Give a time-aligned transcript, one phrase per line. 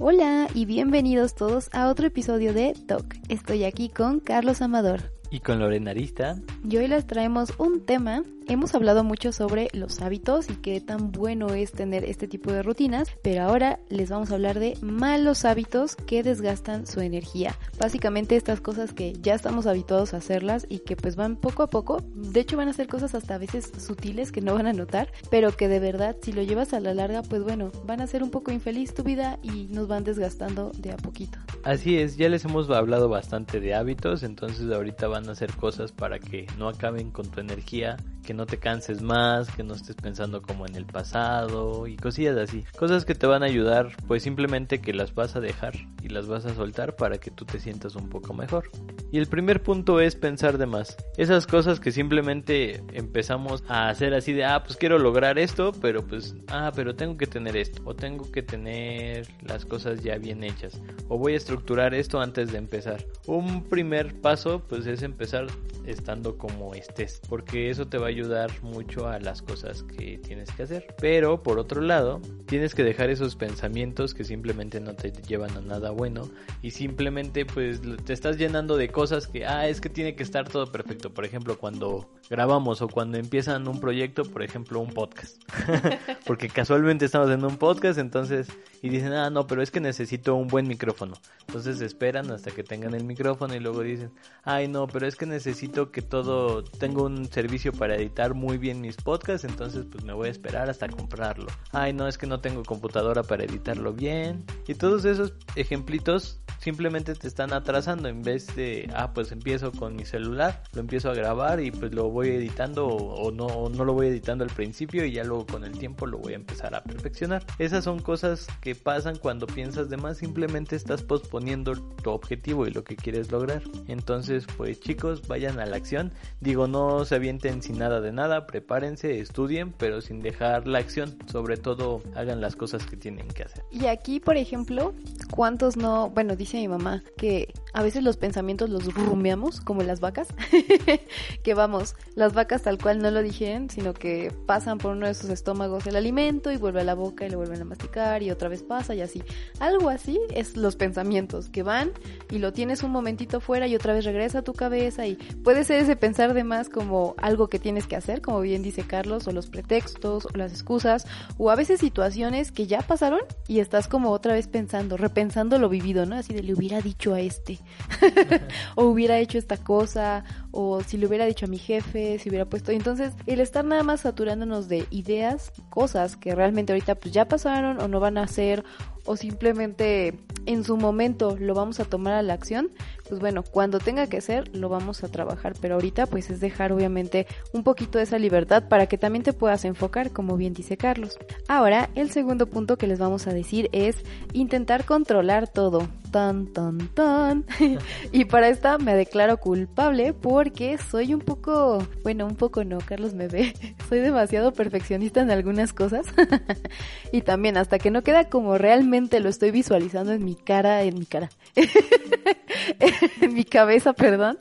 [0.00, 3.16] Hola y bienvenidos todos a otro episodio de Talk.
[3.28, 5.12] Estoy aquí con Carlos Amador.
[5.32, 6.36] Y con Lorena Arista.
[6.62, 11.12] Y hoy les traemos un tema Hemos hablado mucho sobre los hábitos y qué tan
[11.12, 15.44] bueno es tener este tipo de rutinas, pero ahora les vamos a hablar de malos
[15.44, 17.54] hábitos que desgastan su energía.
[17.78, 21.68] Básicamente estas cosas que ya estamos habituados a hacerlas y que pues van poco a
[21.68, 24.72] poco, de hecho van a ser cosas hasta a veces sutiles que no van a
[24.72, 28.06] notar, pero que de verdad si lo llevas a la larga pues bueno, van a
[28.06, 31.38] ser un poco infeliz tu vida y nos van desgastando de a poquito.
[31.64, 35.92] Así es, ya les hemos hablado bastante de hábitos, entonces ahorita van a hacer cosas
[35.92, 39.96] para que no acaben con tu energía, que no te canses más, que no estés
[39.96, 42.62] pensando como en el pasado y cosillas así.
[42.76, 46.26] Cosas que te van a ayudar, pues simplemente que las vas a dejar y las
[46.26, 48.70] vas a soltar para que tú te sientas un poco mejor.
[49.10, 50.96] Y el primer punto es pensar de más.
[51.16, 56.06] Esas cosas que simplemente empezamos a hacer así de, ah, pues quiero lograr esto, pero
[56.06, 60.44] pues, ah, pero tengo que tener esto, o tengo que tener las cosas ya bien
[60.44, 63.04] hechas, o voy a estructurar esto antes de empezar.
[63.26, 65.46] Un primer paso, pues es empezar
[65.86, 70.50] estando como estés, porque eso te va a ayudar mucho a las cosas que tienes
[70.52, 70.94] que hacer.
[71.00, 75.60] Pero por otro lado, tienes que dejar esos pensamientos que simplemente no te llevan a
[75.60, 76.28] nada bueno
[76.62, 80.48] y simplemente pues te estás llenando de cosas que, ah, es que tiene que estar
[80.48, 81.14] todo perfecto.
[81.14, 85.40] Por ejemplo, cuando grabamos o cuando empiezan un proyecto, por ejemplo, un podcast.
[86.26, 88.48] porque casualmente estamos en un podcast, entonces,
[88.82, 91.14] y dicen, ah, no, pero es que necesito un buen micrófono.
[91.46, 94.10] Entonces esperan hasta que tengan el micrófono y luego dicen,
[94.42, 98.80] ay, no, pero es que necesito que todo, tengo un servicio para editar muy bien
[98.80, 101.46] mis podcasts, entonces pues me voy a esperar hasta comprarlo.
[101.70, 104.44] Ay, no, es que no tengo computadora para editarlo bien.
[104.66, 109.96] Y todos esos ejemplitos simplemente te están atrasando en vez de, ah, pues empiezo con
[109.96, 113.94] mi celular, lo empiezo a grabar y pues lo voy editando o, no, no lo
[113.94, 116.82] voy editando al principio y ya luego con el tiempo lo voy a empezar a
[116.84, 117.42] perfeccionar.
[117.58, 122.70] Esas son cosas que pasan cuando piensas de más, simplemente estás posponiendo tu objetivo y
[122.70, 123.62] lo que quieres lograr.
[123.86, 126.12] Entonces, pues chicos, vayan a la acción.
[126.40, 131.16] Digo, no se avienten sin nada de nada, prepárense, estudien, pero sin dejar la acción.
[131.32, 133.64] Sobre todo, hagan las cosas que tienen que hacer.
[133.70, 134.92] Y aquí, por ejemplo,
[135.30, 136.10] ¿cuántos no?
[136.10, 140.26] Bueno, mi mamá que a veces los pensamientos los rumeamos como las vacas.
[141.44, 145.14] que vamos, las vacas tal cual no lo dijeron, sino que pasan por uno de
[145.14, 148.32] sus estómagos el alimento y vuelve a la boca y lo vuelven a masticar y
[148.32, 149.22] otra vez pasa y así.
[149.60, 151.92] Algo así es los pensamientos que van
[152.32, 155.62] y lo tienes un momentito fuera y otra vez regresa a tu cabeza y puede
[155.62, 159.28] ser ese pensar de más como algo que tienes que hacer, como bien dice Carlos,
[159.28, 161.06] o los pretextos, o las excusas,
[161.36, 165.68] o a veces situaciones que ya pasaron y estás como otra vez pensando, repensando lo
[165.68, 166.16] vivido, ¿no?
[166.16, 167.60] Así de le hubiera dicho a este,
[168.74, 170.24] o hubiera hecho esta cosa,
[170.60, 172.72] o si le hubiera dicho a mi jefe, si hubiera puesto.
[172.72, 177.80] Entonces, el estar nada más saturándonos de ideas, cosas que realmente ahorita pues ya pasaron
[177.80, 178.64] o no van a ser,
[179.08, 182.70] o simplemente en su momento lo vamos a tomar a la acción,
[183.08, 186.72] pues bueno, cuando tenga que ser, lo vamos a trabajar, pero ahorita pues es dejar
[186.72, 190.76] obviamente un poquito de esa libertad para que también te puedas enfocar, como bien dice
[190.76, 191.16] Carlos.
[191.48, 193.96] Ahora, el segundo punto que les vamos a decir es
[194.34, 195.88] intentar controlar todo.
[196.10, 197.44] Tan, tan, tan.
[198.12, 200.12] y para esta me declaro culpable
[200.48, 203.52] porque soy un poco, bueno, un poco no, Carlos me ve,
[203.90, 206.06] soy demasiado perfeccionista en algunas cosas.
[207.12, 210.98] y también hasta que no queda como realmente lo estoy visualizando en mi cara, en
[210.98, 211.28] mi cara.
[213.20, 214.38] en mi cabeza, perdón.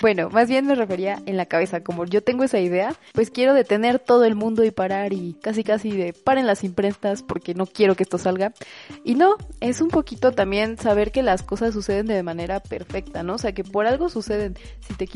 [0.00, 3.52] bueno, más bien me refería en la cabeza, como yo tengo esa idea, pues quiero
[3.52, 7.66] detener todo el mundo y parar y casi casi de paren las imprestas porque no
[7.66, 8.52] quiero que esto salga.
[9.02, 13.34] Y no, es un poquito también saber que las cosas suceden de manera perfecta, ¿no?
[13.34, 14.56] O sea, que por algo suceden.
[14.86, 15.08] Si te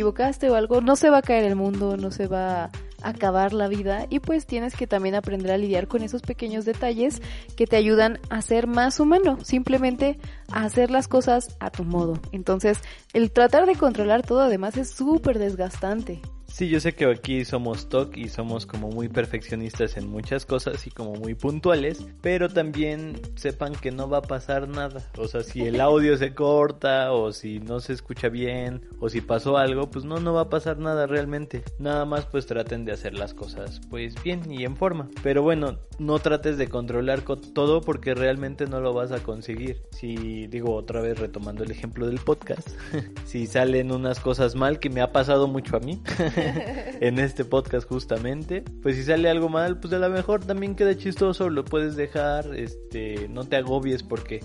[0.51, 2.71] o algo, no se va a caer el mundo, no se va
[3.03, 7.21] acabar la vida y pues tienes que también aprender a lidiar con esos pequeños detalles
[7.57, 10.19] que te ayudan a ser más humano, simplemente
[10.51, 12.19] a hacer las cosas a tu modo.
[12.33, 12.79] Entonces,
[13.13, 16.21] el tratar de controlar todo además es súper desgastante.
[16.53, 20.87] Sí, yo sé que aquí somos TOC y somos como muy perfeccionistas en muchas cosas
[20.87, 25.03] y como muy puntuales, pero también sepan que no va a pasar nada.
[25.17, 29.23] O sea, si el audio se corta o si no se escucha bien o si
[29.23, 31.65] pasó algo, pues no, no va a pasar nada realmente.
[31.79, 35.09] Nada más pues traten de hacer las cosas pues bien y en forma.
[35.23, 39.85] Pero bueno, no trates de controlar todo porque realmente no lo vas a conseguir.
[39.91, 42.69] Si digo otra vez retomando el ejemplo del podcast,
[43.25, 46.03] si salen unas cosas mal que me ha pasado mucho a mí.
[47.01, 48.63] en este podcast justamente.
[48.83, 52.55] Pues si sale algo mal, pues a lo mejor también queda chistoso, lo puedes dejar,
[52.55, 54.41] este, no te agobies porque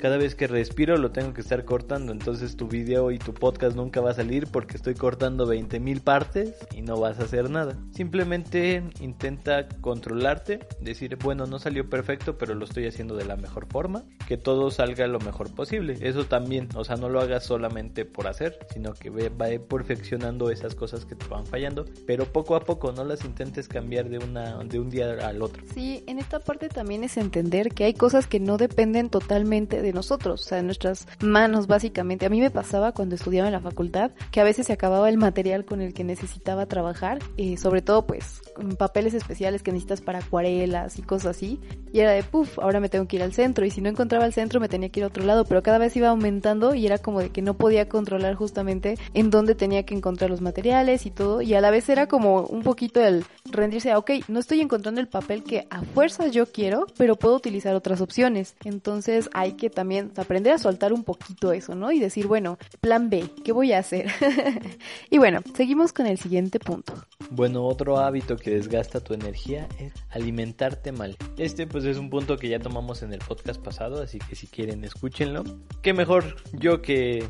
[0.00, 3.76] cada vez que respiro lo tengo que estar cortando, entonces tu video y tu podcast
[3.76, 7.50] nunca va a salir porque estoy cortando 20 mil partes y no vas a hacer
[7.50, 7.78] nada.
[7.92, 13.66] Simplemente intenta controlarte, decir, bueno, no salió perfecto, pero lo estoy haciendo de la mejor
[13.66, 15.96] forma, que todo salga lo mejor posible.
[16.00, 20.74] Eso también, o sea, no lo hagas solamente por hacer, sino que va perfeccionando esas
[20.74, 24.78] cosas que te fallando, pero poco a poco no las intentes cambiar de una de
[24.78, 25.62] un día al otro.
[25.74, 29.92] Sí, en esta parte también es entender que hay cosas que no dependen totalmente de
[29.92, 32.26] nosotros, o sea, de nuestras manos básicamente.
[32.26, 35.18] A mí me pasaba cuando estudiaba en la facultad que a veces se acababa el
[35.18, 38.42] material con el que necesitaba trabajar, eh, sobre todo pues
[38.78, 41.60] papeles especiales que necesitas para acuarelas y cosas así,
[41.92, 44.24] y era de puff, ahora me tengo que ir al centro y si no encontraba
[44.24, 46.86] el centro me tenía que ir a otro lado, pero cada vez iba aumentando y
[46.86, 51.06] era como de que no podía controlar justamente en dónde tenía que encontrar los materiales
[51.06, 54.40] y todo, y a la vez era como un poquito el rendirse a, ok, no
[54.40, 58.54] estoy encontrando el papel que a fuerzas yo quiero, pero puedo utilizar otras opciones.
[58.64, 61.92] Entonces hay que también aprender a soltar un poquito eso, ¿no?
[61.92, 64.06] Y decir, bueno, plan B, ¿qué voy a hacer?
[65.10, 66.94] y bueno, seguimos con el siguiente punto.
[67.30, 71.16] Bueno, otro hábito que desgasta tu energía es alimentarte mal.
[71.38, 74.46] Este pues es un punto que ya tomamos en el podcast pasado, así que si
[74.46, 75.44] quieren escúchenlo.
[75.82, 77.26] Qué mejor yo que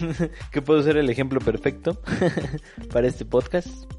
[0.52, 2.00] que puedo ser el ejemplo perfecto
[2.92, 3.35] para este podcast.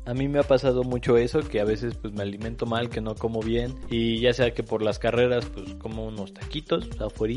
[0.06, 3.02] A mí me ha pasado mucho eso, que a veces pues me alimento mal, que
[3.02, 7.28] no como bien y ya sea que por las carreras pues como unos taquitos afuera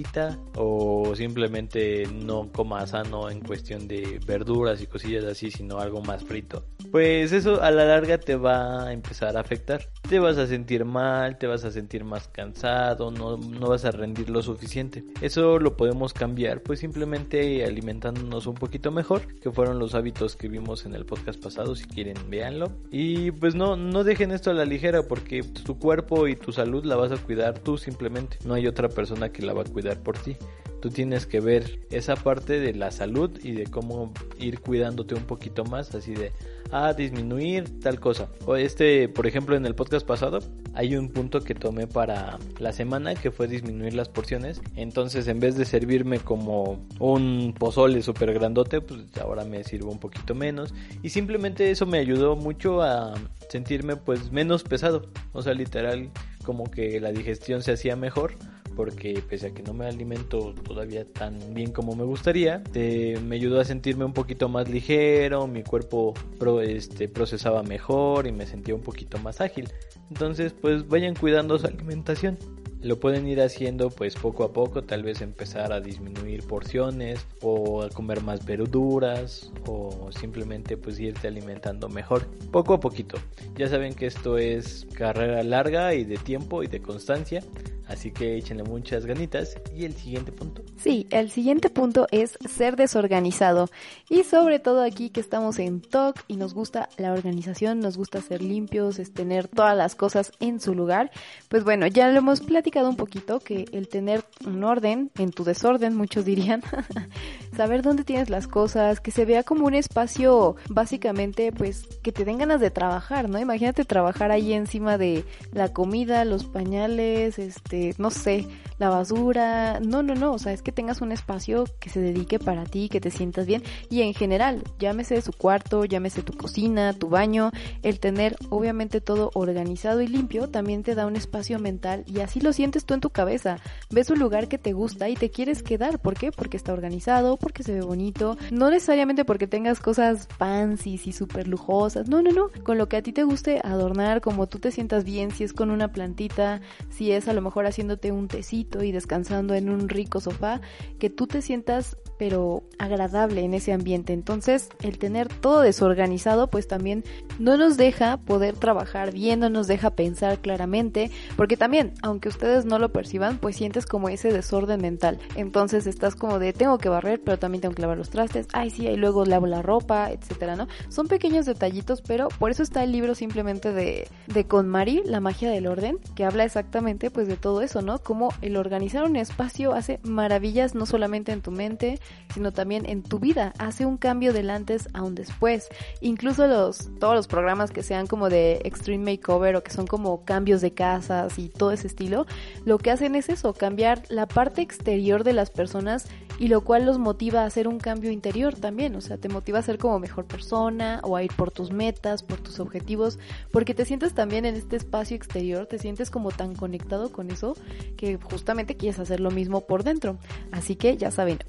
[0.57, 6.25] o simplemente no coma sano en cuestión de verduras y cosillas así, sino algo más
[6.25, 6.65] frito.
[6.91, 9.89] Pues eso a la larga te va a empezar a afectar.
[10.09, 13.91] Te vas a sentir mal, te vas a sentir más cansado, no, no vas a
[13.91, 15.05] rendir lo suficiente.
[15.21, 20.49] Eso lo podemos cambiar pues simplemente alimentándonos un poquito mejor, que fueron los hábitos que
[20.49, 22.73] vimos en el podcast pasado, quieren véanlo.
[22.91, 26.85] Y pues no, no dejen esto a la ligera porque tu cuerpo y tu salud
[26.85, 28.39] la vas a cuidar tú simplemente.
[28.45, 30.37] No hay otra persona que la va a cuidar por ti.
[30.81, 35.25] Tú tienes que ver esa parte de la salud y de cómo ir cuidándote un
[35.25, 36.33] poquito más, así de,
[36.73, 38.29] ah, disminuir tal cosa.
[38.47, 40.39] O este, por ejemplo, en el podcast pasado,
[40.75, 44.61] hay un punto que tomé para la semana que fue disminuir las porciones.
[44.77, 49.99] Entonces, en vez de servirme como un pozole súper grandote, pues ahora me sirvo un
[49.99, 50.75] poquito menos.
[51.03, 53.15] Y simplemente eso me ayudó mucho a
[53.49, 55.11] sentirme pues menos pesado.
[55.33, 56.11] O sea, literal,
[56.45, 58.37] como que la digestión se hacía mejor
[58.81, 63.37] porque pese a que no me alimento todavía tan bien como me gustaría, eh, me
[63.37, 66.15] ayudó a sentirme un poquito más ligero, mi cuerpo
[66.63, 69.69] este, procesaba mejor y me sentía un poquito más ágil.
[70.09, 72.39] Entonces, pues vayan cuidando su alimentación.
[72.81, 77.83] Lo pueden ir haciendo pues poco a poco, tal vez empezar a disminuir porciones o
[77.83, 83.19] a comer más verduras o simplemente pues irte alimentando mejor, poco a poquito.
[83.57, 87.43] Ya saben que esto es carrera larga y de tiempo y de constancia,
[87.91, 89.57] Así que échenle muchas ganitas.
[89.75, 90.63] ¿Y el siguiente punto?
[90.77, 93.69] Sí, el siguiente punto es ser desorganizado.
[94.09, 98.23] Y sobre todo aquí que estamos en TOC y nos gusta la organización, nos gusta
[98.23, 101.11] ser limpios, es tener todas las cosas en su lugar.
[101.49, 105.43] Pues bueno, ya lo hemos platicado un poquito que el tener un orden en tu
[105.43, 106.63] desorden, muchos dirían,
[107.57, 112.25] saber dónde tienes las cosas, que se vea como un espacio básicamente pues que te
[112.25, 113.41] den ganas de trabajar, ¿no?
[113.41, 118.47] Imagínate trabajar ahí encima de la comida, los pañales, este no sé,
[118.81, 119.79] la basura.
[119.79, 122.89] No, no, no, o sea, es que tengas un espacio que se dedique para ti,
[122.89, 123.63] que te sientas bien.
[123.91, 129.31] Y en general, llámese su cuarto, llámese tu cocina, tu baño, el tener obviamente todo
[129.35, 133.01] organizado y limpio también te da un espacio mental y así lo sientes tú en
[133.01, 133.59] tu cabeza.
[133.91, 135.99] Ves un lugar que te gusta y te quieres quedar.
[135.99, 136.33] ¿Por qué?
[136.33, 138.39] Porque está organizado, porque se ve bonito.
[138.51, 142.09] No necesariamente porque tengas cosas fancy y súper lujosas.
[142.09, 142.49] No, no, no.
[142.63, 145.53] Con lo que a ti te guste adornar, como tú te sientas bien, si es
[145.53, 149.89] con una plantita, si es a lo mejor haciéndote un tecito y descansando en un
[149.89, 150.61] rico sofá,
[150.99, 154.13] que tú te sientas pero agradable en ese ambiente.
[154.13, 157.03] Entonces, el tener todo desorganizado, pues también
[157.39, 162.67] no nos deja poder trabajar bien, no nos deja pensar claramente, porque también, aunque ustedes
[162.67, 165.19] no lo perciban, pues sientes como ese desorden mental.
[165.35, 168.49] Entonces, estás como de tengo que barrer, pero también tengo que lavar los trastes.
[168.53, 170.69] Ay, sí, y luego lavo la ropa, etcétera, ¿no?
[170.91, 175.21] Son pequeños detallitos, pero por eso está el libro simplemente de de Con Mari, la
[175.21, 177.99] magia del orden, que habla exactamente pues de todo eso, ¿no?
[177.99, 181.99] Como el organizar un espacio hace maravillas no solamente en tu mente,
[182.33, 183.53] sino también en tu vida.
[183.59, 185.69] Hace un cambio del antes a un después.
[186.01, 190.25] Incluso los, todos los programas que sean como de Extreme Makeover o que son como
[190.25, 192.27] cambios de casas y todo ese estilo,
[192.65, 196.07] lo que hacen es eso, cambiar la parte exterior de las personas
[196.41, 199.59] y lo cual los motiva a hacer un cambio interior también, o sea, te motiva
[199.59, 203.19] a ser como mejor persona o a ir por tus metas, por tus objetivos,
[203.53, 207.57] porque te sientes también en este espacio exterior, te sientes como tan conectado con eso
[207.99, 210.17] que justamente quieres hacer lo mismo por dentro.
[210.51, 211.41] Así que ya saben,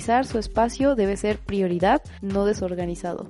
[0.00, 3.28] su espacio debe ser prioridad, no desorganizado.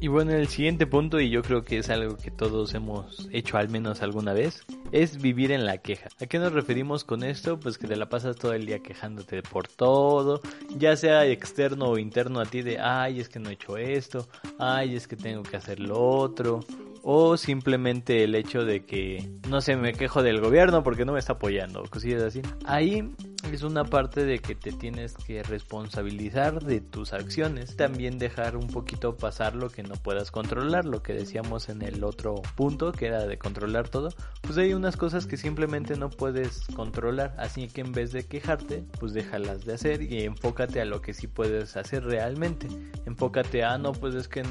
[0.00, 3.56] Y bueno, el siguiente punto, y yo creo que es algo que todos hemos hecho
[3.56, 6.08] al menos alguna vez, es vivir en la queja.
[6.20, 7.58] ¿A qué nos referimos con esto?
[7.58, 10.40] Pues que te la pasas todo el día quejándote por todo,
[10.76, 14.28] ya sea externo o interno a ti de, ay, es que no he hecho esto,
[14.58, 16.60] ay, es que tengo que hacer lo otro,
[17.02, 21.18] o simplemente el hecho de que, no sé, me quejo del gobierno porque no me
[21.18, 22.42] está apoyando, cosillas así.
[22.66, 23.10] Ahí
[23.52, 28.68] es una parte de que te tienes que responsabilizar de tus acciones, también dejar un
[28.68, 33.06] poquito pasar lo que no puedas controlar, lo que decíamos en el otro punto, que
[33.06, 34.08] era de controlar todo,
[34.42, 38.84] pues hay unas cosas que simplemente no puedes controlar, así que en vez de quejarte,
[38.98, 42.68] pues déjalas de hacer y enfócate a lo que sí puedes hacer realmente.
[43.06, 44.42] Enfócate a, no, pues es que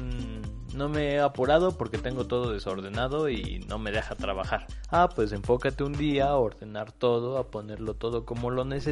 [0.74, 4.66] no me he apurado porque tengo todo desordenado y no me deja trabajar.
[4.90, 8.83] Ah, pues enfócate un día a ordenar todo, a ponerlo todo como lo necesitas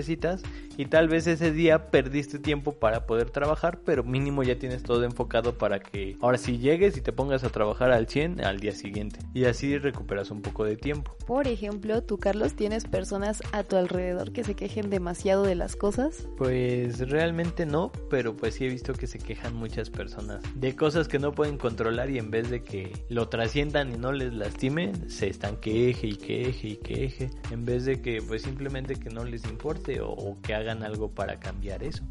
[0.76, 5.04] y tal vez ese día perdiste tiempo para poder trabajar, pero mínimo ya tienes todo
[5.04, 8.72] enfocado para que ahora sí llegues y te pongas a trabajar al 100 al día
[8.72, 11.14] siguiente y así recuperas un poco de tiempo.
[11.26, 15.76] Por ejemplo, tú Carlos, ¿tienes personas a tu alrededor que se quejen demasiado de las
[15.76, 16.28] cosas?
[16.36, 21.08] Pues realmente no, pero pues sí he visto que se quejan muchas personas de cosas
[21.08, 24.92] que no pueden controlar y en vez de que lo trasciendan y no les lastime,
[25.08, 29.24] se están queje y queje y queje, en vez de que pues simplemente que no
[29.24, 32.02] les importe o, que hagan algo para cambiar eso.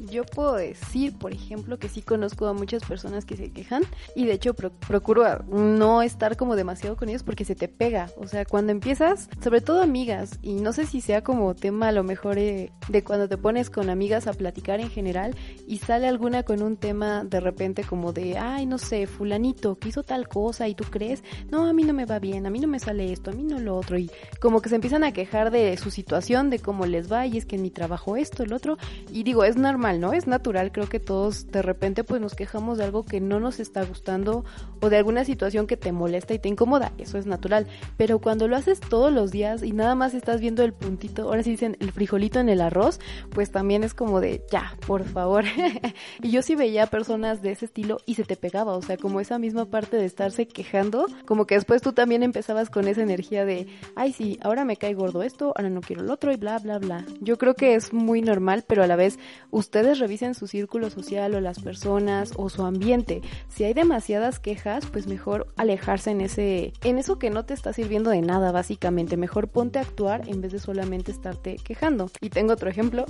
[0.00, 3.82] Yo puedo decir, por ejemplo, que sí conozco a muchas personas que se quejan
[4.16, 8.08] y de hecho procuro no estar como demasiado con ellos porque se te pega.
[8.16, 11.92] O sea, cuando empiezas, sobre todo amigas, y no sé si sea como tema a
[11.92, 16.08] lo mejor eh, de cuando te pones con amigas a platicar en general y sale
[16.08, 20.28] alguna con un tema de repente como de, ay, no sé, fulanito que hizo tal
[20.28, 22.78] cosa y tú crees, no, a mí no me va bien, a mí no me
[22.78, 23.98] sale esto, a mí no lo otro.
[23.98, 27.36] Y como que se empiezan a quejar de su situación, de cómo les va y
[27.36, 28.78] es que en mi trabajo esto, el otro.
[29.12, 30.12] Y digo, es normal ¿no?
[30.12, 33.58] Es natural, creo que todos de repente pues nos quejamos de algo que no nos
[33.58, 34.44] está gustando
[34.80, 37.66] o de alguna situación que te molesta y te incomoda, eso es natural,
[37.96, 41.42] pero cuando lo haces todos los días y nada más estás viendo el puntito, ahora
[41.42, 45.44] sí dicen el frijolito en el arroz, pues también es como de, ya, por favor.
[46.22, 49.20] y yo sí veía personas de ese estilo y se te pegaba, o sea, como
[49.20, 53.44] esa misma parte de estarse quejando, como que después tú también empezabas con esa energía
[53.44, 53.66] de,
[53.96, 56.78] ay sí, ahora me cae gordo esto, ahora no quiero el otro y bla, bla,
[56.78, 57.04] bla.
[57.20, 59.18] Yo creo que es muy normal, pero a la vez
[59.50, 63.22] usted ustedes revisen su círculo social o las personas o su ambiente.
[63.48, 67.72] Si hay demasiadas quejas, pues mejor alejarse en ese, en eso que no te está
[67.72, 69.16] sirviendo de nada, básicamente.
[69.16, 72.10] Mejor ponte a actuar en vez de solamente estarte quejando.
[72.20, 73.06] Y tengo otro ejemplo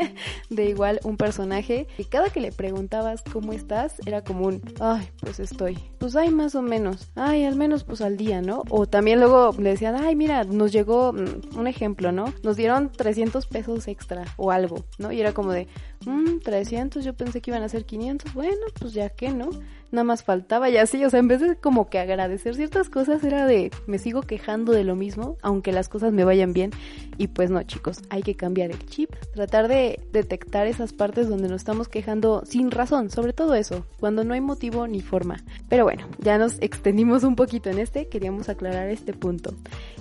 [0.48, 5.06] de igual un personaje que cada que le preguntabas cómo estás, era como un, ay,
[5.20, 5.78] pues estoy.
[5.98, 7.10] Pues hay más o menos.
[7.16, 8.62] Ay, al menos pues al día, ¿no?
[8.70, 12.32] O también luego le decían, ay, mira, nos llegó mm, un ejemplo, ¿no?
[12.42, 15.12] Nos dieron 300 pesos extra o algo, ¿no?
[15.12, 15.68] Y era como de,
[16.04, 19.50] 300, yo pensé que iban a ser 500, bueno, pues ya que, ¿no?
[19.90, 23.22] Nada más faltaba y así, o sea, en vez de como que agradecer ciertas cosas,
[23.22, 26.72] era de, me sigo quejando de lo mismo, aunque las cosas me vayan bien.
[27.16, 31.48] Y pues no, chicos, hay que cambiar el chip, tratar de detectar esas partes donde
[31.48, 35.44] nos estamos quejando sin razón, sobre todo eso, cuando no hay motivo ni forma.
[35.68, 39.54] Pero bueno, ya nos extendimos un poquito en este, queríamos aclarar este punto.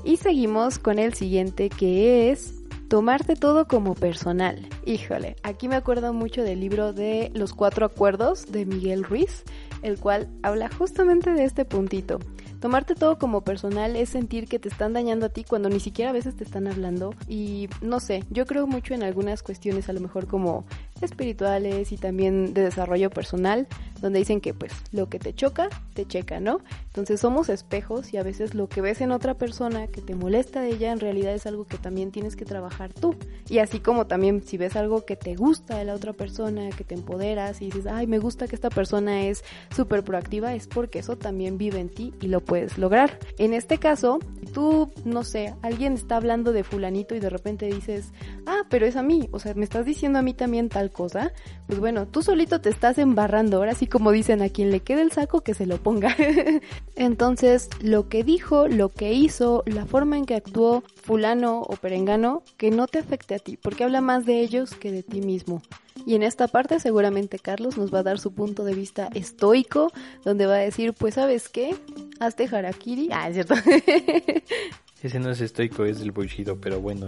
[0.03, 2.62] Y seguimos con el siguiente que es
[2.93, 4.69] Tomarte todo como personal.
[4.85, 9.45] Híjole, aquí me acuerdo mucho del libro de Los Cuatro Acuerdos de Miguel Ruiz,
[9.81, 12.19] el cual habla justamente de este puntito.
[12.61, 16.11] Tomarte todo como personal es sentir que te están dañando a ti cuando ni siquiera
[16.11, 17.15] a veces te están hablando.
[17.27, 20.63] Y no sé, yo creo mucho en algunas cuestiones a lo mejor como
[21.03, 23.67] espirituales y también de desarrollo personal,
[24.01, 26.59] donde dicen que pues lo que te choca, te checa, ¿no?
[26.87, 30.61] Entonces somos espejos y a veces lo que ves en otra persona que te molesta
[30.61, 33.15] de ella en realidad es algo que también tienes que trabajar tú.
[33.49, 36.83] Y así como también si ves algo que te gusta de la otra persona, que
[36.83, 39.43] te empoderas y dices, ay, me gusta que esta persona es
[39.75, 43.19] súper proactiva, es porque eso también vive en ti y lo puedes lograr.
[43.37, 44.19] En este caso,
[44.53, 48.11] tú, no sé, alguien está hablando de fulanito y de repente dices,
[48.45, 51.33] ah, pero es a mí, o sea, me estás diciendo a mí también tal cosa,
[51.67, 55.01] pues bueno, tú solito te estás embarrando, ahora sí como dicen, a quien le quede
[55.01, 56.15] el saco que se lo ponga.
[56.95, 62.43] Entonces, lo que dijo, lo que hizo, la forma en que actuó fulano o perengano,
[62.57, 65.61] que no te afecte a ti, porque habla más de ellos que de ti mismo.
[66.05, 69.91] Y en esta parte seguramente Carlos nos va a dar su punto de vista estoico,
[70.23, 71.75] donde va a decir, pues sabes qué,
[72.19, 73.09] hazte harakiri.
[73.11, 73.55] Ah, es cierto.
[75.03, 77.07] Ese no es estoico, es el Bushido, pero bueno.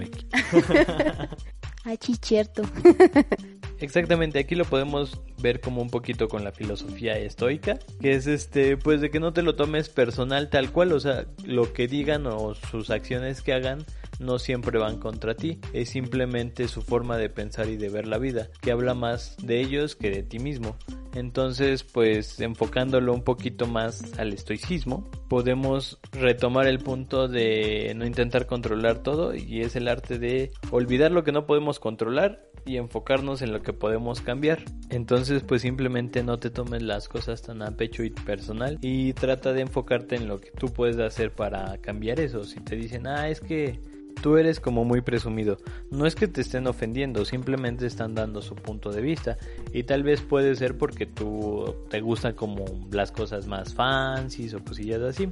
[1.86, 2.64] ah, cierto.
[3.80, 8.78] Exactamente, aquí lo podemos ver como un poquito con la filosofía estoica, que es este,
[8.78, 12.26] pues de que no te lo tomes personal tal cual, o sea, lo que digan
[12.26, 13.86] o sus acciones que hagan
[14.20, 18.18] no siempre van contra ti, es simplemente su forma de pensar y de ver la
[18.18, 20.78] vida, que habla más de ellos que de ti mismo.
[21.14, 28.48] Entonces, pues enfocándolo un poquito más al estoicismo, podemos retomar el punto de no intentar
[28.48, 33.42] controlar todo y es el arte de olvidar lo que no podemos controlar y enfocarnos
[33.42, 34.64] en lo que podemos cambiar.
[34.90, 39.54] Entonces, pues simplemente no te tomes las cosas tan a pecho y personal y trata
[39.54, 42.44] de enfocarte en lo que tú puedes hacer para cambiar eso.
[42.44, 43.80] Si te dicen, ah, es que
[44.22, 45.58] tú eres como muy presumido.
[45.92, 49.38] No es que te estén ofendiendo, simplemente están dando su punto de vista.
[49.74, 54.64] Y tal vez puede ser porque tú te gustan como las cosas más fancies o
[54.64, 55.30] cosillas así.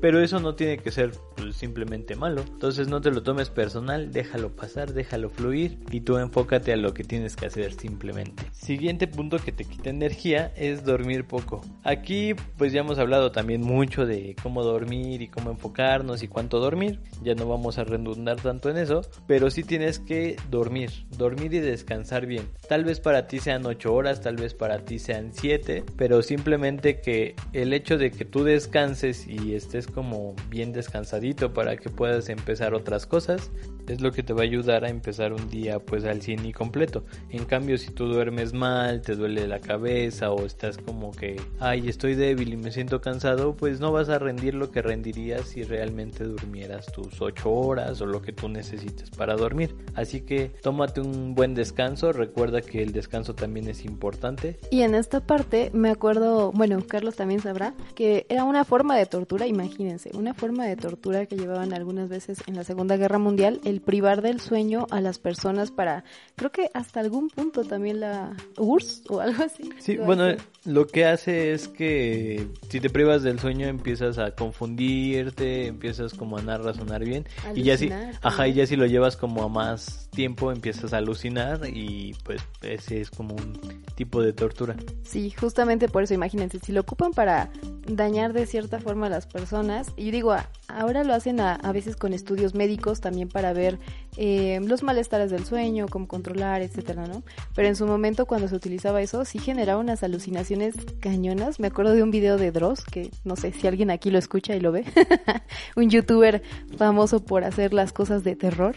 [0.00, 2.42] Pero eso no tiene que ser pues, simplemente malo.
[2.46, 6.92] Entonces no te lo tomes personal, déjalo pasar, déjalo fluir y tú enfócate a lo
[6.92, 8.44] que tienes que hacer simplemente.
[8.52, 11.62] Siguiente punto que te quita energía es dormir poco.
[11.82, 16.60] Aquí pues ya hemos hablado también mucho de cómo dormir y cómo enfocarnos y cuánto
[16.60, 17.00] dormir.
[17.22, 21.60] Ya no vamos a redundar tanto en eso, pero sí tienes que dormir, dormir y
[21.60, 22.48] descansar bien.
[22.68, 27.00] Tal vez para ti sean 8 horas, tal vez para ti sean 7, pero simplemente
[27.00, 32.28] que el hecho de que tú descanses y estés como bien descansadito para que puedas
[32.28, 33.50] empezar otras cosas
[33.88, 36.52] es lo que te va a ayudar a empezar un día pues al 100 y
[36.52, 37.04] completo.
[37.30, 41.88] En cambio, si tú duermes mal, te duele la cabeza o estás como que, ay,
[41.88, 45.62] estoy débil y me siento cansado, pues no vas a rendir lo que rendirías si
[45.62, 49.76] realmente durmieras tus 8 horas o lo que tú necesites para dormir.
[49.94, 54.58] Así que tómate un buen descanso, recuerda que el descanso también es importante.
[54.70, 59.06] Y en esta parte me acuerdo, bueno, Carlos también sabrá, que era una forma de
[59.06, 63.60] tortura, imagínense, una forma de tortura que llevaban algunas veces en la Segunda Guerra Mundial,
[63.64, 66.04] el privar del sueño a las personas para,
[66.34, 69.70] creo que hasta algún punto también la URSS o algo así.
[69.78, 70.26] Sí, bueno,
[70.66, 76.38] lo que hace es que si te privas del sueño empiezas a confundirte, empiezas como
[76.38, 77.90] a no razonar bien y ya si,
[78.22, 82.42] ajá, y ya si lo llevas como a más tiempo empiezas a alucinar y pues
[82.62, 84.76] ese es como un tipo de tortura.
[85.04, 87.50] Sí, justamente por eso imagínense, si lo ocupan para
[87.86, 90.34] dañar de cierta forma a las personas, y digo,
[90.68, 93.78] ahora lo hacen a, a veces con estudios médicos también para ver
[94.16, 97.22] eh, los malestares del sueño, cómo controlar, etcétera, ¿no?
[97.54, 101.60] Pero en su momento cuando se utilizaba eso, sí generaba unas alucinaciones cañonas.
[101.60, 104.54] Me acuerdo de un video de Dross, que no sé si alguien aquí lo escucha
[104.56, 104.84] y lo ve,
[105.76, 106.42] un youtuber
[106.76, 108.76] famoso por hacer las cosas de terror.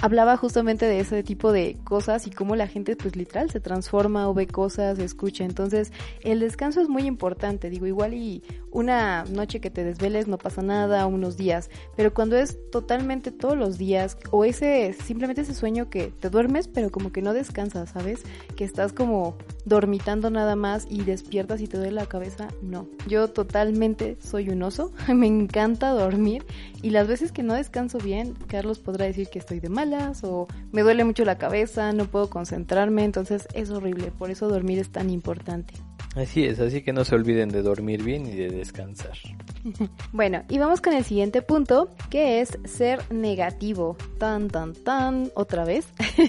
[0.00, 4.28] Hablaba justamente de ese tipo de cosas y cómo la gente pues literal se transforma
[4.28, 5.44] o ve cosas, escucha.
[5.44, 10.36] Entonces el descanso es muy importante, digo, igual y una noche que te desveles no
[10.36, 15.54] pasa nada, unos días, pero cuando es totalmente todos los días o ese simplemente ese
[15.54, 18.22] sueño que te duermes pero como que no descansas, ¿sabes?
[18.56, 22.88] Que estás como dormitando nada más y despiertas y te duele la cabeza, no.
[23.06, 26.44] Yo totalmente soy un oso, me encanta dormir
[26.84, 30.48] y las veces que no descanso bien, Carlos podrá decir que estoy de malas o
[30.70, 34.90] me duele mucho la cabeza, no puedo concentrarme, entonces es horrible, por eso dormir es
[34.92, 35.72] tan importante.
[36.14, 39.18] Así es, así que no se olviden de dormir bien y de descansar.
[40.12, 43.96] bueno, y vamos con el siguiente punto, que es ser negativo.
[44.18, 45.86] Tan, tan, tan, otra vez.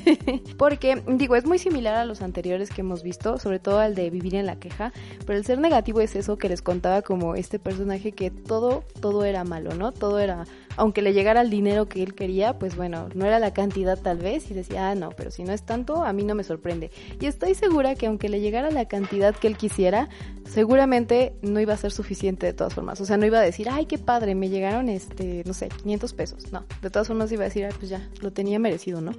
[0.58, 4.10] Porque, digo, es muy similar a los anteriores que hemos visto, sobre todo al de
[4.10, 4.92] vivir en la queja,
[5.26, 9.24] pero el ser negativo es eso que les contaba como este personaje que todo, todo
[9.24, 9.92] era malo, ¿no?
[9.92, 10.46] Todo era
[10.78, 14.18] aunque le llegara el dinero que él quería, pues bueno, no era la cantidad tal
[14.18, 16.92] vez y decía, ah, no, pero si no es tanto, a mí no me sorprende.
[17.20, 20.10] Y estoy segura que aunque le llegara la cantidad que él quisiera,
[20.46, 23.00] seguramente no iba a ser suficiente de todas formas.
[23.02, 26.14] O sea, no iba a decir, ay, qué padre, me llegaron, este, no sé, 500
[26.14, 26.52] pesos.
[26.52, 29.12] No, de todas formas iba a decir, ah, pues ya, lo tenía merecido, ¿no?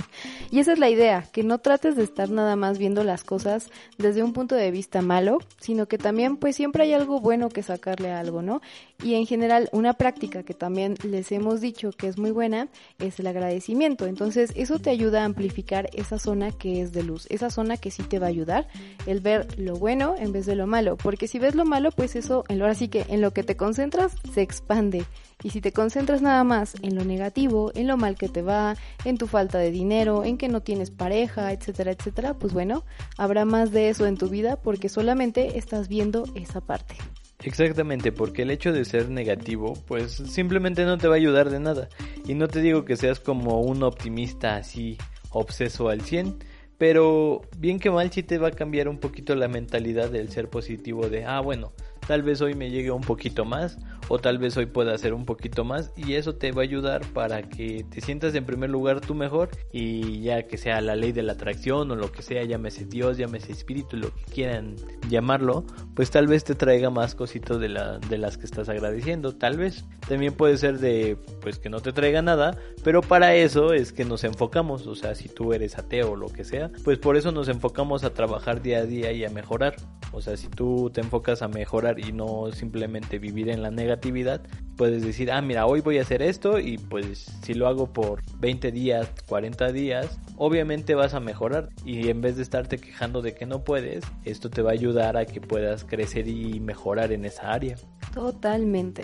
[0.50, 3.70] y esa es la idea, que no trates de estar nada más viendo las cosas
[3.98, 7.62] desde un punto de vista malo, sino que también, pues siempre hay algo bueno que
[7.62, 8.60] sacarle a algo, ¿no?
[9.04, 13.20] Y en general, una práctica que también les hemos dicho que es muy buena es
[13.20, 14.06] el agradecimiento.
[14.06, 17.90] Entonces, eso te ayuda a amplificar esa zona que es de luz, esa zona que
[17.90, 18.66] sí te va a ayudar,
[19.04, 20.96] el ver lo bueno en vez de lo malo.
[20.96, 24.12] Porque si ves lo malo, pues eso, ahora sí que en lo que te concentras,
[24.32, 25.04] se expande.
[25.42, 28.74] Y si te concentras nada más en lo negativo, en lo mal que te va,
[29.04, 32.84] en tu falta de dinero, en que no tienes pareja, etcétera, etcétera, pues bueno,
[33.18, 36.96] habrá más de eso en tu vida porque solamente estás viendo esa parte.
[37.44, 41.60] Exactamente, porque el hecho de ser negativo, pues simplemente no te va a ayudar de
[41.60, 41.88] nada.
[42.26, 44.96] Y no te digo que seas como un optimista así,
[45.30, 46.38] obseso al 100,
[46.78, 50.48] pero bien que mal sí te va a cambiar un poquito la mentalidad del ser
[50.48, 51.72] positivo de, ah, bueno,
[52.06, 53.78] tal vez hoy me llegue un poquito más
[54.08, 57.04] o tal vez hoy pueda hacer un poquito más y eso te va a ayudar
[57.12, 61.12] para que te sientas en primer lugar tú mejor y ya que sea la ley
[61.12, 64.76] de la atracción o lo que sea, llámese Dios, llámese espíritu, lo que quieran
[65.08, 65.64] llamarlo,
[65.94, 69.56] pues tal vez te traiga más cositas de, la, de las que estás agradeciendo, tal
[69.56, 69.84] vez.
[70.08, 74.04] También puede ser de pues que no te traiga nada, pero para eso es que
[74.04, 77.32] nos enfocamos, o sea, si tú eres ateo o lo que sea, pues por eso
[77.32, 79.76] nos enfocamos a trabajar día a día y a mejorar.
[80.12, 84.40] O sea, si tú te enfocas a mejorar y no simplemente vivir en la negatividad,
[84.76, 88.22] puedes decir, ah, mira, hoy voy a hacer esto y pues si lo hago por
[88.40, 93.34] 20 días, 40 días, obviamente vas a mejorar y en vez de estarte quejando de
[93.34, 97.24] que no puedes, esto te va a ayudar a que puedas crecer y mejorar en
[97.24, 97.76] esa área.
[98.12, 99.02] Totalmente.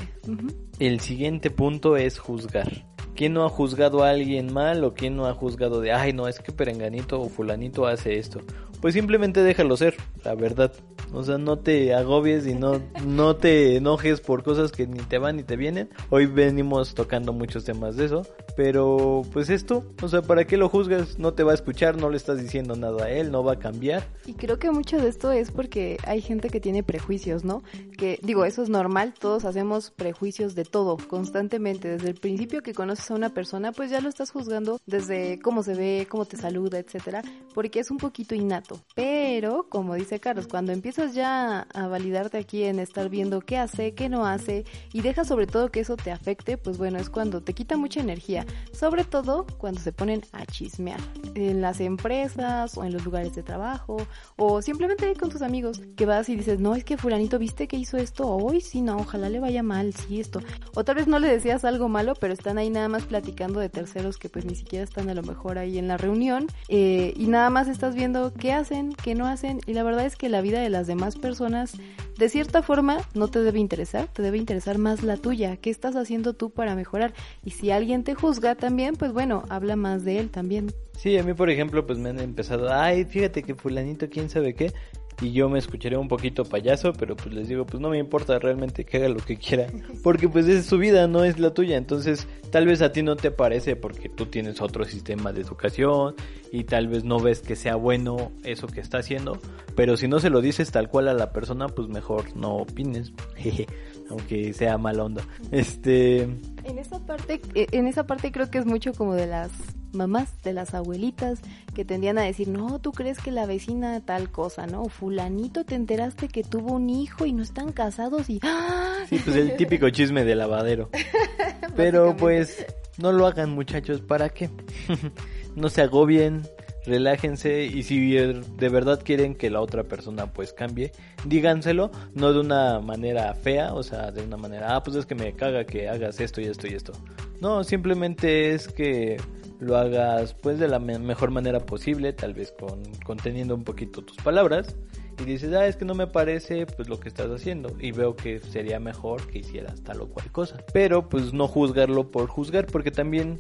[0.79, 2.85] El siguiente punto es juzgar.
[3.15, 6.27] ¿Quién no ha juzgado a alguien mal o quién no ha juzgado de, ay, no,
[6.27, 8.41] es que perenganito o fulanito hace esto?
[8.81, 10.73] Pues simplemente déjalo ser, la verdad.
[11.13, 15.19] O sea, no te agobies y no, no te enojes por cosas que ni te
[15.19, 15.91] van ni te vienen.
[16.09, 18.27] Hoy venimos tocando muchos temas de eso.
[18.63, 21.19] Pero pues esto, o sea, ¿para qué lo juzgas?
[21.19, 23.59] No te va a escuchar, no le estás diciendo nada a él, no va a
[23.59, 24.07] cambiar.
[24.27, 27.63] Y creo que mucho de esto es porque hay gente que tiene prejuicios, ¿no?
[27.97, 31.89] Que digo, eso es normal, todos hacemos prejuicios de todo, constantemente.
[31.89, 35.63] Desde el principio que conoces a una persona, pues ya lo estás juzgando desde cómo
[35.63, 37.23] se ve, cómo te saluda, etcétera,
[37.55, 38.79] porque es un poquito innato.
[38.95, 43.95] Pero, como dice Carlos, cuando empiezas ya a validarte aquí en estar viendo qué hace,
[43.95, 47.41] qué no hace y deja sobre todo que eso te afecte, pues bueno, es cuando
[47.41, 51.01] te quita mucha energía, sobre todo cuando se ponen a chismear
[51.35, 53.99] en las empresas o en los lugares de trabajo
[54.37, 57.77] o simplemente con tus amigos que vas y dices, no, es que fulanito viste que
[57.77, 60.41] hizo esto, hoy sí, no, ojalá le vaya mal, sí, esto.
[60.75, 63.69] O tal vez no le decías algo malo, pero están ahí nada más platicando de
[63.69, 67.27] terceros que pues ni siquiera están a lo mejor ahí en la reunión eh, y
[67.27, 70.41] nada más estás viendo qué hacen, qué no hacen y la verdad es que la
[70.41, 71.73] vida de las demás personas,
[72.19, 75.97] de cierta forma no te debe interesar, te debe interesar más la tuya, qué estás
[75.97, 77.13] haciendo tú para mejorar.
[77.45, 80.73] Y si alguien te juzga también, pues bueno, habla más de él también.
[80.99, 84.55] Sí, a mí por ejemplo, pues me han empezado, ay, fíjate que fulanito, quién sabe
[84.55, 84.73] qué,
[85.21, 88.39] y yo me escucharé un poquito payaso, pero pues les digo, pues no me importa
[88.39, 89.67] realmente que haga lo que quiera,
[90.03, 93.17] porque pues es su vida, no es la tuya, entonces tal vez a ti no
[93.17, 96.15] te parece porque tú tienes otro sistema de educación
[96.53, 99.39] y tal vez no ves que sea bueno eso que está haciendo,
[99.77, 103.13] pero si no se lo dices tal cual a la persona, pues mejor no opines,
[104.11, 105.23] aunque sea mala onda.
[105.51, 109.51] Este en esa parte eh, en esa parte creo que es mucho como de las
[109.93, 111.41] mamás, de las abuelitas,
[111.75, 114.89] que tendían a decir, no, tú crees que la vecina tal cosa, ¿no?
[114.89, 118.41] Fulanito, te enteraste que tuvo un hijo y no están casados y...
[118.43, 118.99] ¡ah!
[119.09, 120.91] Sí, pues el típico chisme de lavadero.
[121.77, 122.65] Pero pues
[122.99, 124.51] no lo hagan muchachos, ¿para qué?
[125.57, 126.43] no se agobien,
[126.87, 130.93] relájense y si de verdad quieren que la otra persona pues cambie,
[131.25, 135.15] díganselo, no de una manera fea, o sea, de una manera, ah, pues es que
[135.15, 136.93] me caga que hagas esto y esto y esto.
[137.41, 139.19] No, simplemente es que
[139.61, 144.17] lo hagas pues de la mejor manera posible, tal vez con conteniendo un poquito tus
[144.17, 144.75] palabras
[145.21, 148.17] y dices, ah, es que no me parece pues lo que estás haciendo y veo
[148.17, 150.65] que sería mejor que hicieras tal o cual cosa.
[150.73, 153.39] Pero pues no juzgarlo por juzgar porque también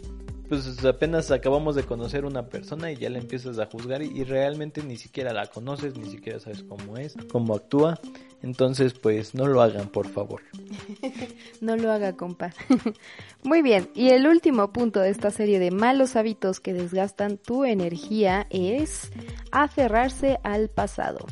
[0.50, 4.82] pues apenas acabamos de conocer una persona y ya la empiezas a juzgar y, realmente
[4.82, 8.00] ni siquiera la conoces, ni siquiera sabes cómo es, cómo actúa.
[8.42, 10.42] Entonces, pues no lo hagan, por favor.
[11.60, 12.52] no lo haga, compa.
[13.44, 17.64] Muy bien, y el último punto de esta serie de malos hábitos que desgastan tu
[17.64, 19.12] energía es
[19.52, 21.26] aferrarse al pasado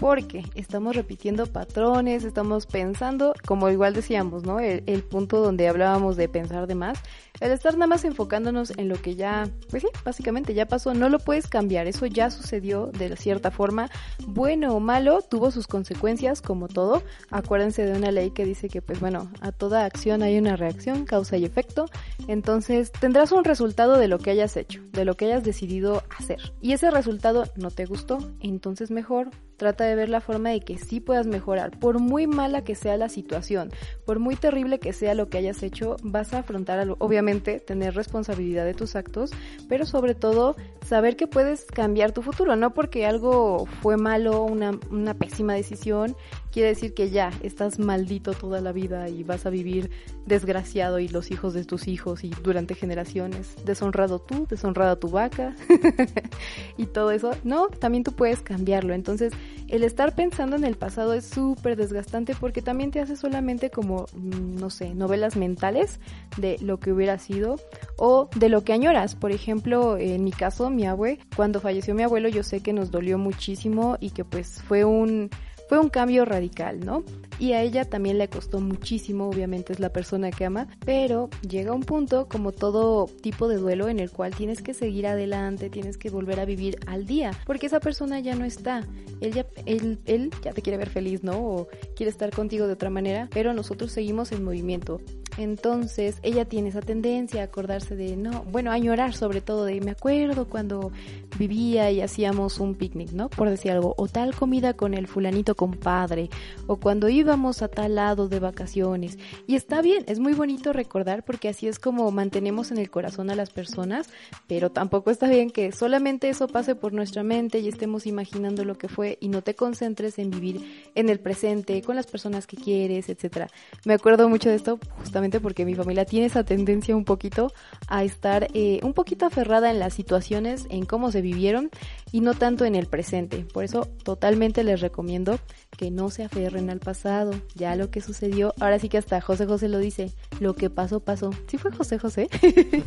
[0.00, 4.60] porque estamos repitiendo patrones, estamos pensando, como igual decíamos, ¿no?
[4.60, 6.98] El, el, punto donde hablábamos de pensar de más,
[7.40, 11.08] el estar nada más enfocándonos en lo que ya, pues sí, básicamente ya pasó, no
[11.08, 13.90] lo puedes cambiar, eso ya sucedió de cierta forma,
[14.26, 17.02] bueno o malo, tuvo sus consecuencias como todo.
[17.30, 21.04] Acuérdense de una ley que dice que pues bueno, a toda acción hay una reacción,
[21.04, 21.86] causa y efecto,
[22.28, 26.52] entonces tendrás un resultado de lo que hayas hecho, de lo que hayas decidido hacer.
[26.60, 30.78] Y ese resultado no te gustó, entonces mejor trata de ver la forma de que
[30.78, 31.78] sí puedas mejorar.
[31.78, 33.70] Por muy mala que sea la situación,
[34.04, 38.64] por muy terrible que sea lo que hayas hecho, vas a afrontar, obviamente, tener responsabilidad
[38.64, 39.30] de tus actos,
[39.68, 44.72] pero sobre todo saber que puedes cambiar tu futuro, no porque algo fue malo, una,
[44.90, 46.16] una pésima decisión,
[46.56, 49.90] quiere decir que ya estás maldito toda la vida y vas a vivir
[50.24, 55.54] desgraciado y los hijos de tus hijos y durante generaciones, deshonrado tú, deshonrada tu vaca
[56.78, 57.32] y todo eso.
[57.44, 58.94] No, también tú puedes cambiarlo.
[58.94, 59.34] Entonces,
[59.68, 64.06] el estar pensando en el pasado es súper desgastante porque también te hace solamente como,
[64.14, 66.00] mm, no sé, novelas mentales
[66.38, 67.56] de lo que hubiera sido
[67.98, 69.14] o de lo que añoras.
[69.14, 72.90] Por ejemplo, en mi caso, mi abue, cuando falleció mi abuelo, yo sé que nos
[72.90, 75.28] dolió muchísimo y que pues fue un
[75.68, 77.04] fue un cambio radical, ¿no?
[77.38, 81.72] Y a ella también le costó muchísimo, obviamente es la persona que ama, pero llega
[81.72, 85.98] un punto, como todo tipo de duelo, en el cual tienes que seguir adelante, tienes
[85.98, 88.86] que volver a vivir al día, porque esa persona ya no está.
[89.20, 91.38] Él ya, él, él ya te quiere ver feliz, ¿no?
[91.38, 95.00] O quiere estar contigo de otra manera, pero nosotros seguimos en movimiento.
[95.38, 99.80] Entonces, ella tiene esa tendencia a acordarse de, no, bueno, a llorar sobre todo de,
[99.80, 100.92] me acuerdo cuando
[101.38, 103.28] vivía y hacíamos un picnic, ¿no?
[103.28, 106.30] Por decir algo, o tal comida con el fulanito compadre,
[106.66, 109.18] o cuando íbamos a tal lado de vacaciones.
[109.46, 113.30] Y está bien, es muy bonito recordar porque así es como mantenemos en el corazón
[113.30, 114.08] a las personas,
[114.46, 118.78] pero tampoco está bien que solamente eso pase por nuestra mente y estemos imaginando lo
[118.78, 122.56] que fue y no te concentres en vivir en el presente, con las personas que
[122.56, 123.48] quieres, etcétera.
[123.84, 127.52] Me acuerdo mucho de esto justamente porque mi familia tiene esa tendencia un poquito
[127.88, 131.70] a estar eh, un poquito aferrada en las situaciones, en cómo se vivieron
[132.12, 133.44] y no tanto en el presente.
[133.52, 135.38] Por eso totalmente les recomiendo
[135.76, 139.46] que no se aferren al pasado, ya lo que sucedió, ahora sí que hasta José
[139.46, 141.30] José lo dice, lo que pasó pasó.
[141.46, 142.28] ¿Sí fue José José?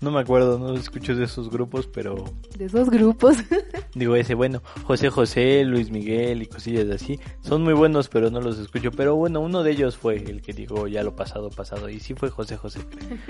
[0.00, 2.24] no me acuerdo, no escucho de esos grupos, pero...
[2.56, 3.36] De esos grupos.
[3.94, 8.40] Digo ese, bueno, José José, Luis Miguel y cosillas así, son muy buenos, pero no
[8.40, 8.90] los escucho.
[8.90, 12.14] Pero bueno, uno de ellos fue el que dijo ya lo pasado, pasado, y sí
[12.14, 12.80] fue José José,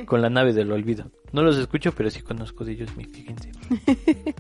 [0.06, 1.10] con la nave del olvido.
[1.32, 3.50] No los escucho, pero sí conozco de ellos, fíjense.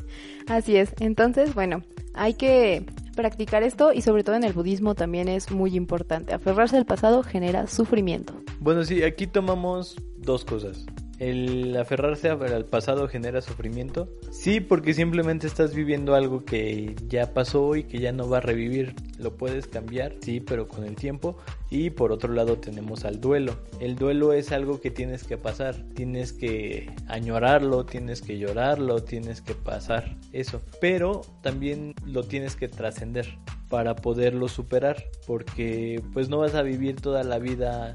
[0.46, 1.82] así es, entonces, bueno,
[2.14, 2.84] hay que
[3.16, 6.32] practicar esto y sobre todo en el budismo también es muy importante.
[6.32, 8.32] Aferrarse al pasado genera sufrimiento.
[8.60, 10.86] Bueno, sí, aquí tomamos dos cosas.
[11.20, 14.08] El aferrarse al pasado genera sufrimiento.
[14.30, 18.40] Sí, porque simplemente estás viviendo algo que ya pasó y que ya no va a
[18.40, 18.94] revivir.
[19.18, 21.36] Lo puedes cambiar, sí, pero con el tiempo.
[21.68, 23.54] Y por otro lado tenemos al duelo.
[23.80, 25.76] El duelo es algo que tienes que pasar.
[25.94, 30.62] Tienes que añorarlo, tienes que llorarlo, tienes que pasar eso.
[30.80, 33.36] Pero también lo tienes que trascender
[33.68, 35.04] para poderlo superar.
[35.26, 37.94] Porque pues no vas a vivir toda la vida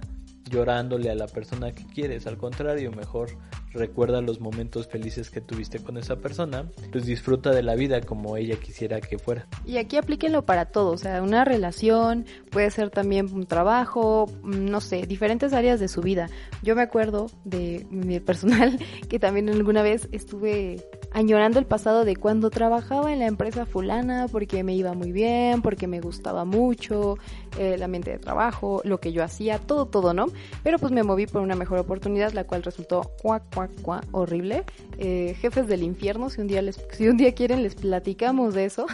[0.50, 3.30] llorándole a la persona que quieres, al contrario, mejor
[3.76, 8.38] recuerda los momentos felices que tuviste con esa persona, pues disfruta de la vida como
[8.38, 9.48] ella quisiera que fuera.
[9.66, 14.66] Y aquí aplíquenlo para todo, o sea, una relación, puede ser también un trabajo, mm,
[14.70, 16.30] no sé, diferentes áreas de su vida.
[16.64, 18.80] Yo me acuerdo de mi personal
[19.10, 24.28] que también alguna vez estuve añorando el pasado de cuando trabajaba en la empresa fulana
[24.32, 27.18] porque me iba muy bien, porque me gustaba mucho
[27.58, 30.28] el ambiente de trabajo, lo que yo hacía, todo, todo, ¿no?
[30.64, 34.64] Pero pues me moví por una mejor oportunidad, la cual resultó cuac, cuac, cuac, horrible.
[34.98, 38.66] Eh, jefes del infierno, si un día les, si un día quieren les platicamos de
[38.66, 38.86] eso.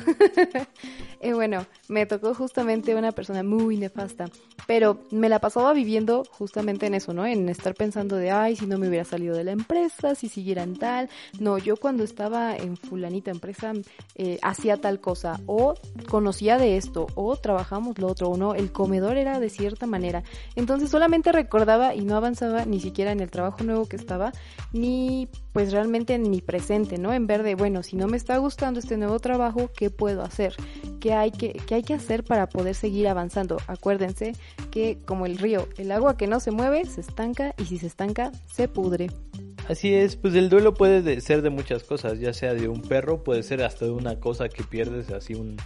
[1.22, 4.26] y bueno, me tocó justamente una persona muy nefasta,
[4.68, 7.26] pero me la pasaba viviendo justamente en eso, ¿no?
[7.26, 10.76] En estar pensando de, ay, si no me hubiera salido de la empresa, si siguieran
[10.76, 11.10] tal.
[11.40, 13.74] No, yo cuando estaba en fulanita empresa
[14.16, 15.76] eh, hacía tal cosa, o
[16.10, 20.24] conocía de esto, o trabajamos lo otro, o no, el comedor era de cierta manera.
[20.56, 24.32] Entonces solamente recordaba y no avanzaba ni siquiera en el trabajo nuevo que estaba,
[24.74, 27.14] ni pues realmente en mi presente, ¿no?
[27.14, 30.56] En ver de, bueno, si no me está gustando este nuevo trabajo, ¿qué puedo hacer?
[31.00, 33.58] ¿Qué hay que, qué hay que hacer para poder seguir avanzando?
[33.68, 34.34] Acuérdense
[34.72, 37.88] que como el río, el agua que no se mueve se estanca y si se
[37.88, 39.10] estanca se pudre.
[39.68, 43.24] Así es, pues el duelo puede ser de muchas cosas, ya sea de un perro,
[43.24, 45.58] puede ser hasta de una cosa que pierdes, así un,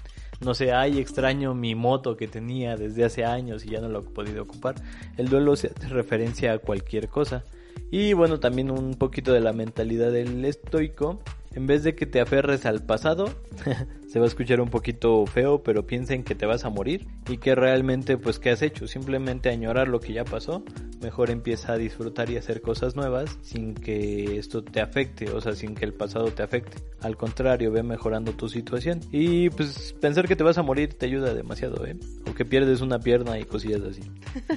[0.41, 3.99] no sé, ay, extraño mi moto que tenía desde hace años y ya no lo
[3.99, 4.75] he podido ocupar.
[5.17, 7.43] El duelo se hace referencia a cualquier cosa.
[7.91, 11.21] Y bueno, también un poquito de la mentalidad del estoico.
[11.53, 13.29] En vez de que te aferres al pasado,
[14.15, 17.35] se va a escuchar un poquito feo, pero piensen que te vas a morir y
[17.35, 20.63] que realmente pues qué has hecho, simplemente añorar lo que ya pasó,
[21.01, 25.53] mejor empieza a disfrutar y hacer cosas nuevas sin que esto te afecte, o sea,
[25.53, 26.77] sin que el pasado te afecte.
[27.01, 29.01] Al contrario, ve mejorando tu situación.
[29.11, 31.97] Y pues pensar que te vas a morir te ayuda demasiado, ¿eh?
[32.27, 34.01] O que pierdes una pierna y cosillas así.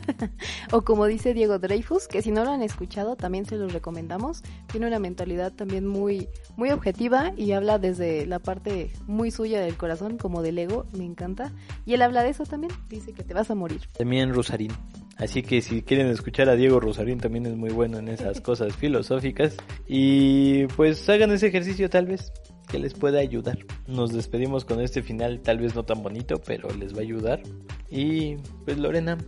[0.72, 4.44] o como dice Diego Dreyfus, que si no lo han escuchado también se los recomendamos.
[4.70, 9.76] Tiene una mentalidad también muy, muy objetiva y habla desde la parte muy suya del
[9.76, 11.52] corazón, como del ego, me encanta.
[11.86, 13.80] Y él habla de eso también, dice que te vas a morir.
[13.96, 14.72] También Rosarín.
[15.16, 18.76] Así que si quieren escuchar a Diego Rosarín también es muy bueno en esas cosas
[18.76, 19.56] filosóficas.
[19.86, 22.32] Y pues hagan ese ejercicio tal vez
[22.68, 23.58] que les pueda ayudar.
[23.86, 27.42] Nos despedimos con este final tal vez no tan bonito, pero les va a ayudar.
[27.90, 29.18] Y pues Lorena,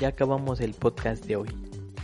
[0.00, 1.48] ya acabamos el podcast de hoy.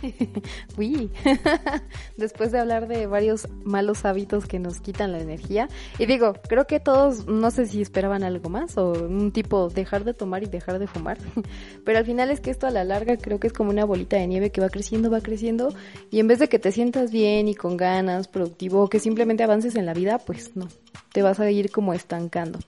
[0.77, 1.11] Uy,
[2.17, 5.67] después de hablar de varios malos hábitos que nos quitan la energía.
[5.99, 10.03] Y digo, creo que todos, no sé si esperaban algo más o un tipo dejar
[10.03, 11.17] de tomar y dejar de fumar.
[11.85, 14.17] Pero al final es que esto a la larga creo que es como una bolita
[14.17, 15.73] de nieve que va creciendo, va creciendo.
[16.11, 19.75] Y en vez de que te sientas bien y con ganas, productivo, que simplemente avances
[19.75, 20.67] en la vida, pues no,
[21.11, 22.59] te vas a ir como estancando.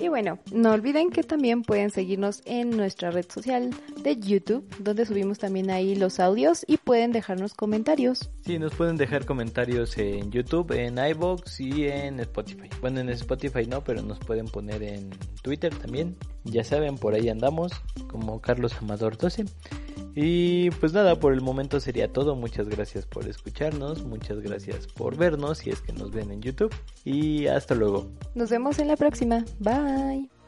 [0.00, 3.68] Y bueno, no olviden que también pueden seguirnos en nuestra red social
[4.02, 8.30] de YouTube, donde subimos también ahí los audios y pueden dejarnos comentarios.
[8.46, 12.70] Sí, nos pueden dejar comentarios en YouTube, en iBox y en Spotify.
[12.80, 15.10] Bueno, en Spotify no, pero nos pueden poner en
[15.42, 16.16] Twitter también.
[16.44, 17.72] Ya saben, por ahí andamos,
[18.08, 19.44] como Carlos Amador 12.
[20.14, 22.34] Y pues nada, por el momento sería todo.
[22.36, 26.74] Muchas gracias por escucharnos, muchas gracias por vernos si es que nos ven en YouTube.
[27.04, 28.10] Y hasta luego.
[28.34, 29.44] Nos vemos en la próxima.
[29.58, 30.39] Bye.